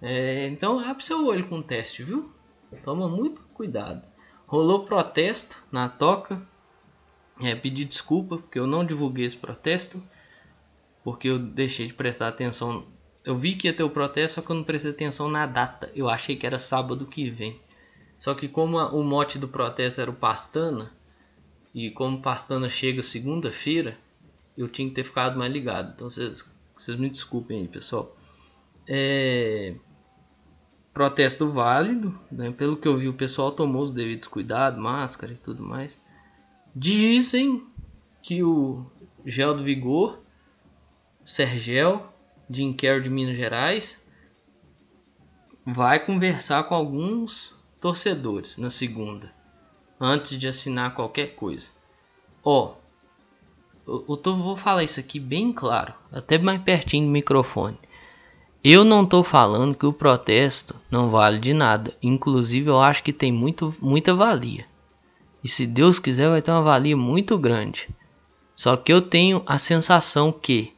É, 0.00 0.48
então 0.48 0.78
abre 0.78 1.04
seu 1.04 1.26
olho 1.26 1.46
com 1.48 1.58
o 1.58 1.62
teste, 1.62 2.02
viu? 2.02 2.30
Toma 2.84 3.08
muito 3.08 3.40
cuidado. 3.54 4.02
Rolou 4.46 4.84
protesto 4.84 5.62
na 5.70 5.88
toca. 5.88 6.42
É, 7.40 7.54
pedi 7.54 7.84
desculpa 7.84 8.36
porque 8.36 8.58
eu 8.58 8.66
não 8.66 8.84
divulguei 8.84 9.24
esse 9.24 9.36
protesto. 9.36 10.02
Porque 11.02 11.28
eu 11.28 11.38
deixei 11.38 11.86
de 11.86 11.94
prestar 11.94 12.28
atenção 12.28 12.86
eu 13.24 13.38
vi 13.38 13.54
que 13.54 13.66
ia 13.66 13.72
ter 13.72 13.82
o 13.82 13.90
protesto, 13.90 14.34
só 14.34 14.42
que 14.42 14.52
eu 14.52 14.56
não 14.56 14.64
prestei 14.64 14.90
atenção 14.90 15.28
na 15.28 15.46
data. 15.46 15.90
Eu 15.96 16.10
achei 16.10 16.36
que 16.36 16.46
era 16.46 16.58
sábado 16.58 17.06
que 17.06 17.30
vem. 17.30 17.58
Só 18.18 18.34
que 18.34 18.46
como 18.46 18.78
a, 18.78 18.92
o 18.92 19.02
mote 19.02 19.38
do 19.38 19.48
protesto 19.48 20.00
era 20.00 20.10
o 20.10 20.14
Pastana, 20.14 20.92
e 21.74 21.90
como 21.90 22.20
Pastana 22.20 22.68
chega 22.68 23.02
segunda-feira, 23.02 23.96
eu 24.56 24.68
tinha 24.68 24.88
que 24.88 24.94
ter 24.94 25.04
ficado 25.04 25.38
mais 25.38 25.52
ligado. 25.52 25.92
Então 25.94 26.08
vocês, 26.08 26.44
me 26.98 27.10
desculpem 27.10 27.60
aí, 27.60 27.68
pessoal. 27.68 28.16
É... 28.86 29.74
Protesto 30.92 31.50
válido, 31.50 32.16
né? 32.30 32.52
pelo 32.52 32.76
que 32.76 32.86
eu 32.86 32.96
vi, 32.96 33.08
o 33.08 33.14
pessoal 33.14 33.50
tomou 33.50 33.82
os 33.82 33.92
devidos 33.92 34.28
cuidados, 34.28 34.80
máscara 34.80 35.32
e 35.32 35.36
tudo 35.36 35.62
mais. 35.62 36.00
Dizem 36.74 37.66
que 38.22 38.44
o 38.44 38.86
gel 39.26 39.56
do 39.56 39.64
vigor, 39.64 40.20
Sergel, 41.24 42.12
Jim 42.48 42.72
Carrey 42.72 43.02
de 43.02 43.10
Minas 43.10 43.36
Gerais 43.36 44.00
vai 45.66 46.04
conversar 46.04 46.64
com 46.64 46.74
alguns 46.74 47.54
torcedores 47.80 48.56
na 48.56 48.70
segunda, 48.70 49.32
antes 49.98 50.38
de 50.38 50.46
assinar 50.46 50.94
qualquer 50.94 51.34
coisa. 51.34 51.70
Ó, 52.42 52.76
eu, 53.86 54.36
vou 54.36 54.56
falar 54.56 54.82
isso 54.82 55.00
aqui 55.00 55.20
bem 55.20 55.52
claro, 55.52 55.94
até 56.10 56.38
mais 56.38 56.60
pertinho 56.62 57.06
do 57.06 57.12
microfone. 57.12 57.78
Eu 58.62 58.82
não 58.82 59.04
estou 59.04 59.22
falando 59.22 59.74
que 59.74 59.84
o 59.84 59.92
protesto 59.92 60.74
não 60.90 61.10
vale 61.10 61.38
de 61.38 61.52
nada. 61.52 61.92
Inclusive, 62.02 62.70
eu 62.70 62.80
acho 62.80 63.02
que 63.02 63.12
tem 63.12 63.30
muito, 63.30 63.74
muita 63.78 64.14
valia. 64.14 64.64
E 65.42 65.48
se 65.48 65.66
Deus 65.66 65.98
quiser, 65.98 66.30
vai 66.30 66.40
ter 66.40 66.50
uma 66.50 66.62
valia 66.62 66.96
muito 66.96 67.36
grande. 67.36 67.90
Só 68.56 68.74
que 68.74 68.90
eu 68.90 69.02
tenho 69.02 69.42
a 69.46 69.58
sensação 69.58 70.32
que 70.32 70.72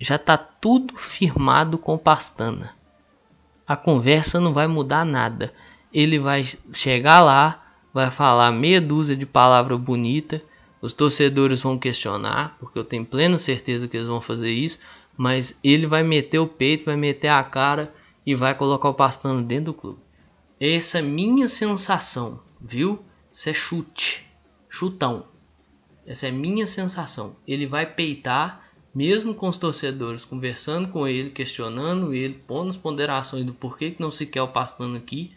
já 0.00 0.16
está 0.16 0.36
tudo 0.36 0.96
firmado 0.96 1.78
com 1.78 1.96
Pastana. 1.96 2.74
A 3.64 3.76
conversa 3.76 4.40
não 4.40 4.52
vai 4.52 4.66
mudar 4.66 5.04
nada. 5.04 5.52
Ele 5.92 6.18
vai 6.18 6.42
chegar 6.72 7.20
lá, 7.20 7.64
vai 7.94 8.10
falar 8.10 8.50
meia 8.50 8.80
dúzia 8.80 9.14
de 9.14 9.26
palavras 9.26 9.78
bonitas. 9.78 10.40
Os 10.80 10.92
torcedores 10.92 11.62
vão 11.62 11.78
questionar, 11.78 12.56
porque 12.58 12.78
eu 12.78 12.84
tenho 12.84 13.04
plena 13.04 13.38
certeza 13.38 13.88
que 13.88 13.96
eles 13.96 14.08
vão 14.08 14.20
fazer 14.20 14.50
isso. 14.50 14.78
Mas 15.16 15.58
ele 15.64 15.86
vai 15.86 16.02
meter 16.02 16.38
o 16.38 16.46
peito, 16.46 16.86
vai 16.86 16.96
meter 16.96 17.28
a 17.28 17.42
cara 17.42 17.92
e 18.24 18.34
vai 18.34 18.54
colocar 18.54 18.88
o 18.88 18.94
Pastano 18.94 19.42
dentro 19.42 19.66
do 19.66 19.74
clube. 19.74 19.98
Essa 20.60 20.98
é 20.98 21.02
minha 21.02 21.48
sensação, 21.48 22.40
viu? 22.60 23.04
Isso 23.30 23.48
é 23.48 23.54
chute, 23.54 24.26
chutão. 24.68 25.24
Essa 26.06 26.28
é 26.28 26.30
minha 26.30 26.66
sensação. 26.66 27.36
Ele 27.46 27.66
vai 27.66 27.84
peitar 27.84 28.68
mesmo 28.94 29.34
com 29.34 29.48
os 29.48 29.56
torcedores 29.56 30.24
conversando 30.24 30.88
com 30.88 31.06
ele, 31.06 31.30
questionando 31.30 32.12
ele, 32.14 32.34
pondo 32.34 32.70
as 32.70 32.76
ponderações 32.76 33.44
do 33.44 33.54
porquê 33.54 33.90
que 33.90 34.00
não 34.00 34.10
se 34.10 34.26
quer 34.26 34.42
o 34.42 34.48
Pastano 34.48 34.96
aqui, 34.96 35.32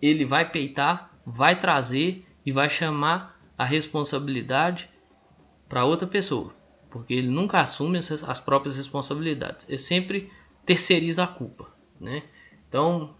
ele 0.00 0.24
vai 0.24 0.48
peitar, 0.48 1.10
vai 1.24 1.58
trazer 1.58 2.24
e 2.44 2.52
vai 2.52 2.70
chamar 2.70 3.35
a 3.56 3.64
responsabilidade 3.64 4.90
para 5.68 5.84
outra 5.84 6.06
pessoa, 6.06 6.54
porque 6.90 7.14
ele 7.14 7.28
nunca 7.28 7.60
assume 7.60 7.98
as 7.98 8.40
próprias 8.40 8.76
responsabilidades, 8.76 9.66
ele 9.68 9.78
sempre 9.78 10.30
terceiriza 10.64 11.24
a 11.24 11.28
culpa, 11.28 11.72
né? 12.00 12.22
Então, 12.68 13.14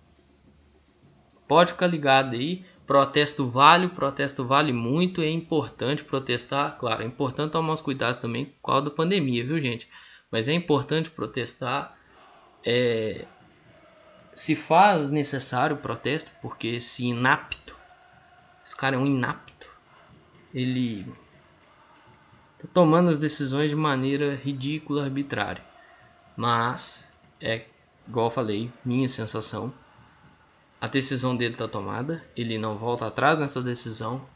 pode 1.47 1.73
ficar 1.73 1.87
ligado 1.87 2.35
aí, 2.35 2.65
Protesto 2.87 3.49
vale, 3.49 3.89
protesto 3.89 4.45
vale 4.45 4.73
muito, 4.73 5.21
é 5.21 5.29
importante 5.29 6.05
protestar. 6.05 6.79
Claro, 6.79 7.03
é 7.03 7.07
importante 7.07 7.51
tomar 7.51 7.73
os 7.73 7.81
cuidados 7.81 8.17
também 8.17 8.55
com 8.63 8.71
a 8.71 8.81
da 8.81 8.91
pandemia, 8.91 9.45
viu, 9.45 9.61
gente? 9.61 9.89
Mas 10.31 10.47
é 10.47 10.53
importante 10.53 11.11
protestar. 11.11 11.97
É, 12.65 13.27
se 14.33 14.55
faz 14.55 15.11
necessário 15.11 15.75
o 15.75 15.79
protesto, 15.81 16.31
porque 16.41 16.69
esse 16.69 17.07
inapto, 17.07 17.77
esse 18.65 18.77
cara 18.77 18.95
é 18.95 18.99
um 18.99 19.07
inapto, 19.07 19.56
ele 20.57 21.05
tá 22.59 22.67
tomando 22.73 23.11
as 23.11 23.19
decisões 23.19 23.71
de 23.71 23.77
maneira 23.77 24.35
ridícula, 24.35 25.05
arbitrária. 25.05 25.65
Mas 26.37 27.13
é, 27.41 27.67
igual 28.09 28.27
eu 28.27 28.31
falei, 28.31 28.73
minha 28.85 29.09
sensação 29.09 29.73
a 30.81 30.87
decisão 30.87 31.37
dele 31.37 31.53
está 31.53 31.67
tomada, 31.67 32.25
ele 32.37 32.59
não 32.59 32.77
volta 32.77 33.07
atrás 33.07 33.41
nessa 33.41 33.63
decisão 33.63 34.27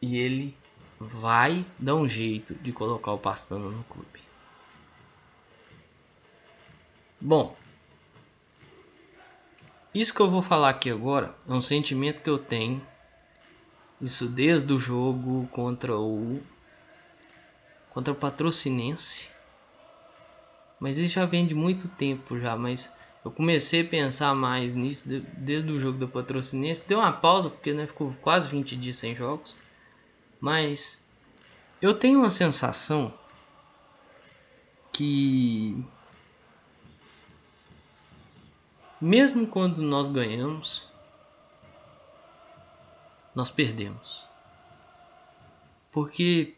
e 0.00 0.16
ele 0.16 0.56
vai 0.98 1.66
dar 1.78 1.94
um 1.96 2.08
jeito 2.08 2.54
de 2.54 2.72
colocar 2.72 3.12
o 3.12 3.18
Pastano 3.18 3.70
no 3.70 3.84
clube. 3.84 4.20
Bom, 7.20 7.56
isso 9.94 10.14
que 10.14 10.20
eu 10.20 10.30
vou 10.30 10.42
falar 10.42 10.70
aqui 10.70 10.90
agora 10.90 11.34
é 11.48 11.52
um 11.52 11.60
sentimento 11.60 12.22
que 12.22 12.30
eu 12.30 12.38
tenho, 12.38 12.80
isso 14.00 14.28
desde 14.28 14.72
o 14.72 14.78
jogo 14.78 15.48
contra 15.52 15.96
o 15.96 16.42
contra 17.90 18.12
o 18.12 18.16
Patrocinense. 18.16 19.28
Mas 20.78 20.98
isso 20.98 21.14
já 21.14 21.24
vem 21.24 21.46
de 21.46 21.54
muito 21.54 21.88
tempo 21.88 22.38
já, 22.38 22.54
mas 22.54 22.92
eu 23.24 23.30
comecei 23.30 23.80
a 23.80 23.88
pensar 23.88 24.34
mais 24.34 24.74
nisso 24.74 25.02
desde 25.06 25.72
o 25.72 25.80
jogo 25.80 25.98
do 25.98 26.06
Patrocinense. 26.06 26.84
Deu 26.86 26.98
uma 26.98 27.12
pausa 27.12 27.48
porque 27.48 27.72
né, 27.72 27.86
ficou 27.86 28.14
quase 28.20 28.48
20 28.48 28.76
dias 28.76 28.98
sem 28.98 29.16
jogos. 29.16 29.56
Mas 30.38 31.02
eu 31.80 31.94
tenho 31.94 32.20
uma 32.20 32.30
sensação 32.30 33.12
que 34.92 35.82
mesmo 39.00 39.46
quando 39.46 39.82
nós 39.82 40.08
ganhamos, 40.08 40.86
nós 43.36 43.50
perdemos. 43.50 44.26
Porque 45.92 46.56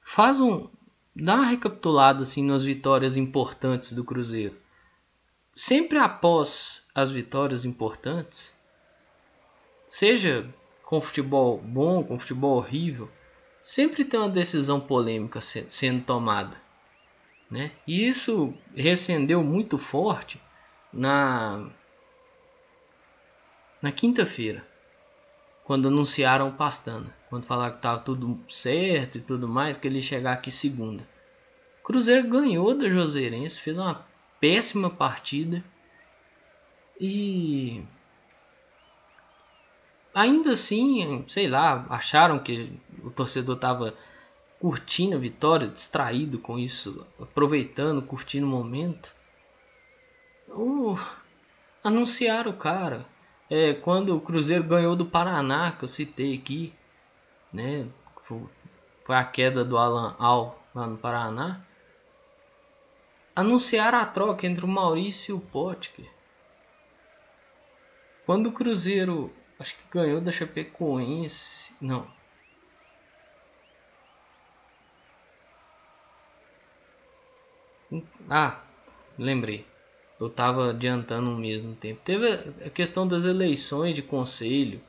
faz 0.00 0.40
um 0.40 0.68
dá 1.16 1.34
uma 1.34 1.46
recapitulada 1.46 2.22
assim 2.22 2.44
nas 2.44 2.64
vitórias 2.64 3.16
importantes 3.16 3.92
do 3.92 4.04
Cruzeiro 4.04 4.62
sempre 5.54 5.98
após 5.98 6.84
as 6.94 7.10
vitórias 7.10 7.64
importantes, 7.64 8.52
seja 9.86 10.48
com 10.82 11.00
futebol 11.00 11.58
bom, 11.58 12.02
com 12.02 12.18
futebol 12.18 12.56
horrível, 12.56 13.08
sempre 13.62 14.04
tem 14.04 14.18
uma 14.18 14.28
decisão 14.28 14.80
polêmica 14.80 15.40
sendo 15.40 16.04
tomada. 16.04 16.60
Né? 17.48 17.70
E 17.86 18.08
isso 18.08 18.52
recendeu 18.74 19.42
muito 19.44 19.78
forte 19.78 20.42
na, 20.92 21.70
na 23.80 23.92
quinta-feira, 23.92 24.66
quando 25.64 25.88
anunciaram 25.88 26.48
o 26.48 26.52
Pastana, 26.52 27.12
quando 27.30 27.46
falaram 27.46 27.72
que 27.72 27.78
estava 27.78 28.00
tudo 28.00 28.38
certo 28.48 29.18
e 29.18 29.20
tudo 29.20 29.48
mais, 29.48 29.76
que 29.76 29.88
ele 29.88 29.96
ia 29.96 30.02
chegar 30.02 30.34
aqui 30.34 30.50
segunda. 30.50 31.06
Cruzeiro 31.82 32.28
ganhou 32.28 32.76
da 32.76 32.88
Joseirense, 32.88 33.60
fez 33.60 33.78
uma 33.78 34.06
péssima 34.40 34.90
partida. 34.90 35.64
E 37.00 37.82
ainda 40.14 40.52
assim, 40.52 41.24
sei 41.26 41.48
lá, 41.48 41.86
acharam 41.88 42.38
que 42.38 42.72
o 43.02 43.10
torcedor 43.10 43.56
estava 43.56 43.94
curtindo 44.60 45.16
a 45.16 45.18
vitória, 45.18 45.68
distraído 45.68 46.38
com 46.38 46.58
isso, 46.58 47.06
aproveitando, 47.20 48.00
curtindo 48.00 48.46
o 48.46 48.50
momento. 48.50 49.14
Uh, 50.48 50.98
anunciaram 51.82 52.50
o 52.50 52.56
cara. 52.56 53.06
É, 53.56 53.72
quando 53.72 54.16
o 54.16 54.20
Cruzeiro 54.20 54.64
ganhou 54.64 54.96
do 54.96 55.06
Paraná, 55.06 55.70
que 55.70 55.84
eu 55.84 55.88
citei 55.88 56.34
aqui, 56.34 56.74
né? 57.52 57.86
Foi 58.24 59.14
a 59.14 59.22
queda 59.22 59.64
do 59.64 59.78
Alan 59.78 60.16
Al 60.18 60.60
lá 60.74 60.88
no 60.88 60.98
Paraná. 60.98 61.64
Anunciaram 63.32 63.98
a 63.98 64.06
troca 64.06 64.44
entre 64.44 64.64
o 64.64 64.68
Maurício 64.68 65.36
e 65.36 65.38
o 65.38 65.40
Potker. 65.40 66.10
Quando 68.26 68.48
o 68.48 68.52
Cruzeiro, 68.52 69.32
acho 69.60 69.76
que 69.76 69.84
ganhou 69.88 70.20
da 70.20 70.32
Chapecoense, 70.32 71.72
não. 71.80 72.08
Ah, 78.28 78.60
lembrei. 79.16 79.64
Eu 80.18 80.30
tava 80.30 80.70
adiantando 80.70 81.30
o 81.30 81.36
mesmo 81.36 81.74
tempo. 81.74 82.00
Teve 82.04 82.28
a 82.64 82.70
questão 82.70 83.06
das 83.06 83.24
eleições 83.24 83.94
de 83.94 84.02
conselho. 84.02 84.80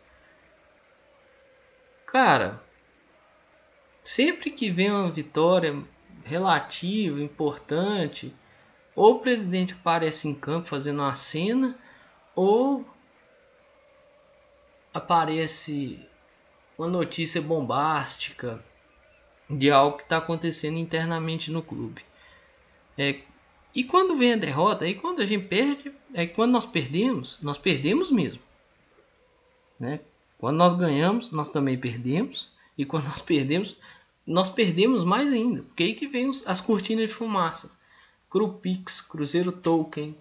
Cara, 2.05 2.61
sempre 4.03 4.51
que 4.51 4.69
vem 4.69 4.91
uma 4.91 5.11
vitória 5.11 5.83
relativa, 6.23 7.21
importante, 7.21 8.33
ou 8.95 9.15
o 9.15 9.19
presidente 9.19 9.73
aparece 9.73 10.27
em 10.27 10.33
campo 10.33 10.69
fazendo 10.69 10.99
uma 10.99 11.15
cena, 11.15 11.77
ou 12.35 12.87
aparece 14.93 16.07
uma 16.77 16.87
notícia 16.87 17.41
bombástica 17.41 18.63
de 19.49 19.69
algo 19.69 19.97
que 19.97 20.03
está 20.03 20.17
acontecendo 20.17 20.77
internamente 20.77 21.51
no 21.51 21.61
clube. 21.61 22.03
É, 22.97 23.19
e 23.75 23.83
quando 23.83 24.15
vem 24.15 24.33
a 24.33 24.37
derrota, 24.37 24.85
aí 24.85 24.95
quando 24.95 25.21
a 25.21 25.25
gente 25.25 25.47
perde, 25.47 25.91
é 26.13 26.25
quando 26.25 26.51
nós 26.51 26.65
perdemos, 26.65 27.37
nós 27.41 27.57
perdemos 27.57 28.09
mesmo. 28.09 28.39
Né? 29.77 29.99
Quando 30.37 30.55
nós 30.55 30.71
ganhamos, 30.71 31.29
nós 31.31 31.49
também 31.49 31.77
perdemos. 31.77 32.53
E 32.77 32.85
quando 32.85 33.05
nós 33.05 33.19
perdemos, 33.19 33.77
nós 34.25 34.47
perdemos 34.47 35.03
mais 35.03 35.33
ainda. 35.33 35.61
Porque 35.63 35.83
aí 35.83 35.93
que 35.93 36.07
vem 36.07 36.29
os, 36.29 36.45
as 36.47 36.61
cortinas 36.61 37.09
de 37.09 37.13
fumaça. 37.13 37.69
Crupix, 38.29 39.01
Cruzeiro 39.01 39.51
Token. 39.51 40.15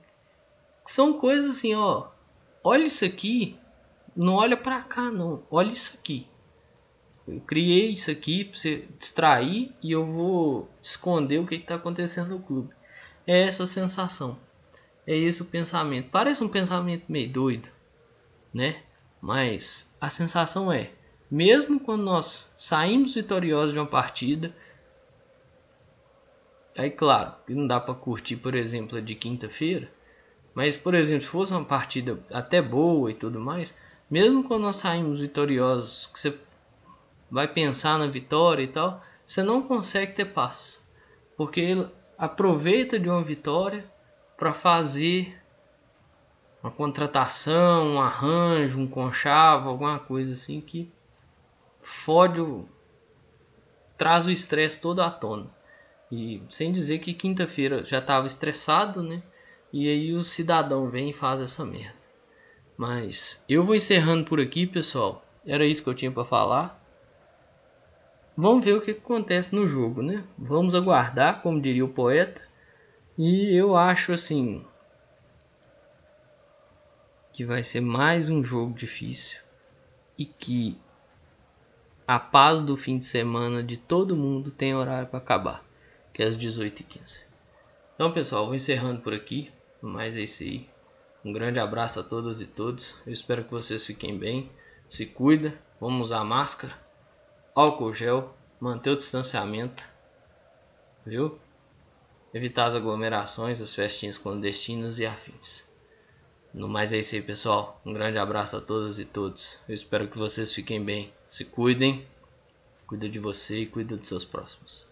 São 0.85 1.13
coisas 1.13 1.57
assim, 1.57 1.75
ó. 1.75 2.09
Olha 2.63 2.85
isso 2.85 3.05
aqui. 3.05 3.57
Não 4.17 4.35
olha 4.35 4.57
pra 4.57 4.83
cá, 4.83 5.11
não. 5.11 5.45
Olha 5.49 5.73
isso 5.73 5.97
aqui. 5.97 6.27
Eu 7.27 7.41
criei 7.41 7.91
isso 7.91 8.11
aqui 8.11 8.45
para 8.45 8.59
você 8.59 8.89
distrair 8.99 9.73
e 9.83 9.93
eu 9.93 10.05
vou 10.05 10.69
esconder 10.83 11.39
o 11.39 11.47
que 11.47 11.55
está 11.55 11.77
acontecendo 11.77 12.31
no 12.31 12.41
clube. 12.41 12.75
É 13.27 13.43
essa 13.43 13.67
sensação. 13.67 14.39
É 15.07 15.17
esse 15.17 15.43
o 15.43 15.47
pensamento. 15.47 16.11
Parece 16.11 16.43
um 16.43 16.49
pensamento 16.49 17.05
meio 17.09 17.31
doido, 17.31 17.69
né? 18.53 18.83
Mas 19.21 19.87
a 20.01 20.11
sensação 20.11 20.71
é, 20.71 20.91
mesmo 21.31 21.81
quando 21.81 22.03
nós 22.03 22.53
saímos 22.59 23.15
vitoriosos 23.15 23.73
de 23.73 23.79
uma 23.79 23.87
partida, 23.87 24.55
aí 26.77 26.91
claro, 26.91 27.35
não 27.49 27.67
dá 27.67 27.81
para 27.81 27.95
curtir, 27.95 28.37
por 28.37 28.55
exemplo, 28.55 28.99
a 28.99 29.01
de 29.01 29.15
quinta-feira, 29.15 29.91
mas 30.55 30.77
por 30.77 30.95
exemplo, 30.95 31.25
se 31.25 31.31
fosse 31.31 31.53
uma 31.53 31.65
partida 31.65 32.19
até 32.31 32.61
boa 32.61 33.11
e 33.11 33.15
tudo 33.15 33.41
mais, 33.41 33.75
mesmo 34.11 34.45
quando 34.45 34.63
nós 34.63 34.77
saímos 34.77 35.21
vitoriosos, 35.21 36.07
que 36.07 36.19
você 36.19 36.39
vai 37.31 37.49
pensar 37.49 37.99
na 37.99 38.07
vitória 38.07 38.63
e 38.63 38.69
tal, 38.69 39.03
você 39.27 39.43
não 39.43 39.63
consegue 39.63 40.13
ter 40.13 40.27
paz. 40.27 40.83
Porque 41.37 41.87
aproveita 42.19 42.99
de 42.99 43.09
uma 43.09 43.23
vitória 43.23 43.85
para 44.37 44.53
fazer 44.55 45.41
uma 46.63 46.71
contratação, 46.71 47.95
um 47.95 48.01
arranjo, 48.01 48.81
um 48.81 48.87
conchavo, 48.87 49.69
alguma 49.69 49.99
coisa 49.99 50.33
assim 50.33 50.61
que 50.61 50.91
fode 51.83 52.41
o... 52.41 52.67
traz 53.99 54.27
o 54.27 54.31
estresse 54.31 54.81
todo 54.81 55.01
à 55.01 55.11
tona. 55.11 55.51
E 56.11 56.43
sem 56.49 56.73
dizer 56.73 57.01
que 57.01 57.13
quinta-feira 57.13 57.85
já 57.85 57.99
estava 57.99 58.27
estressado, 58.27 59.03
né? 59.03 59.23
E 59.73 59.89
aí 59.89 60.13
o 60.15 60.23
cidadão 60.23 60.89
vem 60.89 61.11
e 61.11 61.13
faz 61.13 61.41
essa 61.41 61.65
merda. 61.65 61.97
Mas 62.77 63.45
eu 63.49 63.65
vou 63.65 63.75
encerrando 63.75 64.25
por 64.25 64.41
aqui, 64.41 64.67
pessoal. 64.67 65.25
Era 65.47 65.67
isso 65.67 65.83
que 65.83 65.89
eu 65.89 65.95
tinha 65.95 66.11
para 66.11 66.25
falar. 66.25 66.84
Vamos 68.37 68.65
ver 68.65 68.73
o 68.73 68.81
que 68.81 68.91
acontece 68.91 69.55
no 69.55 69.69
jogo, 69.69 70.03
né? 70.03 70.25
Vamos 70.37 70.75
aguardar, 70.75 71.41
como 71.43 71.61
diria 71.61 71.85
o 71.85 71.89
poeta. 71.89 72.43
E 73.17 73.55
eu 73.55 73.77
acho 73.77 74.13
assim 74.13 74.65
que 77.33 77.45
vai 77.45 77.63
ser 77.63 77.81
mais 77.81 78.29
um 78.29 78.43
jogo 78.43 78.73
difícil 78.75 79.41
e 80.17 80.25
que 80.25 80.79
a 82.07 82.19
paz 82.19 82.61
do 82.61 82.77
fim 82.77 82.99
de 82.99 83.07
semana 83.07 83.63
de 83.63 83.77
todo 83.77 84.17
mundo 84.17 84.51
tem 84.51 84.75
horário 84.75 85.09
para 85.09 85.19
acabar, 85.19 85.65
que 86.13 86.23
é 86.23 86.27
às 86.27 86.37
18h15. 86.37 87.23
Então, 87.95 88.13
pessoal, 88.13 88.47
vou 88.47 88.55
encerrando 88.55 89.01
por 89.01 89.15
aqui. 89.15 89.51
Mas 89.81 90.17
é 90.17 90.23
isso 90.23 90.43
aí. 90.43 90.67
Um 91.23 91.31
grande 91.31 91.59
abraço 91.59 92.01
a 92.01 92.03
todas 92.03 92.41
e 92.41 92.47
todos. 92.47 92.97
Eu 93.07 93.13
espero 93.13 93.45
que 93.45 93.51
vocês 93.51 93.85
fiquem 93.87 94.19
bem. 94.19 94.51
Se 94.89 95.05
cuida, 95.05 95.59
vamos 95.79 96.09
usar 96.09 96.25
máscara 96.25 96.84
álcool 97.55 97.95
gel, 97.95 98.35
manter 98.59 98.91
o 98.91 98.97
distanciamento, 98.97 99.85
viu? 101.07 101.39
Evitar 102.33 102.67
as 102.67 102.75
aglomerações, 102.75 103.61
as 103.61 103.75
festinhas 103.75 104.19
clandestinas 104.19 104.99
e 104.99 105.07
afins. 105.07 105.65
No 106.53 106.69
mais 106.69 106.93
é 106.93 106.99
isso 106.99 107.15
aí, 107.15 107.23
pessoal. 107.23 107.81
Um 107.85 107.93
grande 107.93 108.19
abraço 108.19 108.57
a 108.57 108.61
todas 108.61 108.99
e 108.99 109.05
todos. 109.05 109.59
Eu 109.69 109.75
espero 109.75 110.09
que 110.09 110.19
vocês 110.19 110.53
fiquem 110.53 110.85
bem. 110.85 111.13
Se 111.29 111.45
cuidem. 111.45 112.07
Cuida 112.87 113.09
de 113.09 113.19
você 113.19 113.61
e 113.61 113.67
cuida 113.67 113.97
dos 113.97 114.09
seus 114.09 114.25
próximos. 114.25 114.87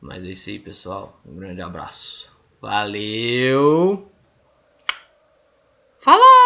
Mas 0.00 0.24
é 0.24 0.28
isso 0.28 0.50
aí, 0.50 0.58
pessoal. 0.58 1.20
Um 1.24 1.36
grande 1.36 1.60
abraço. 1.60 2.32
Valeu! 2.60 4.10
Falou! 6.00 6.45